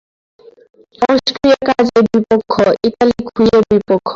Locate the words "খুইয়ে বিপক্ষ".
3.29-4.07